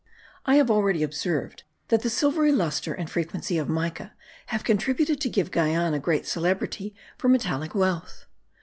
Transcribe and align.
I 0.47 0.55
have 0.55 0.71
already 0.71 1.03
observed 1.03 1.61
that 1.89 2.01
the 2.01 2.09
silvery 2.09 2.51
lustre 2.51 2.91
and 2.91 3.07
frequency 3.07 3.59
of 3.59 3.69
mica 3.69 4.15
have 4.47 4.63
contributed 4.63 5.21
to 5.21 5.29
give 5.29 5.51
Guiana 5.51 5.99
great 5.99 6.25
celebrity 6.25 6.95
for 7.19 7.29
metallic 7.29 7.75
wealth. 7.75 8.25